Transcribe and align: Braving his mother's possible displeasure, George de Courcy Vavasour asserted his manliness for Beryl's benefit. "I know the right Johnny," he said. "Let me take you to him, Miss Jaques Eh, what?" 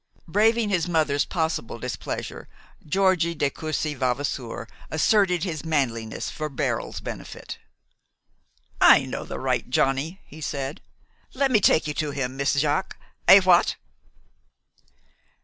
Braving 0.27 0.69
his 0.69 0.87
mother's 0.89 1.25
possible 1.25 1.77
displeasure, 1.77 2.49
George 2.83 3.37
de 3.37 3.49
Courcy 3.51 3.93
Vavasour 3.93 4.67
asserted 4.89 5.43
his 5.43 5.63
manliness 5.63 6.27
for 6.31 6.49
Beryl's 6.49 6.99
benefit. 6.99 7.59
"I 8.81 9.05
know 9.05 9.25
the 9.25 9.37
right 9.39 9.69
Johnny," 9.69 10.19
he 10.25 10.41
said. 10.41 10.81
"Let 11.35 11.51
me 11.51 11.59
take 11.61 11.85
you 11.85 11.93
to 11.93 12.09
him, 12.09 12.35
Miss 12.35 12.59
Jaques 12.59 12.97
Eh, 13.27 13.41
what?" 13.41 13.75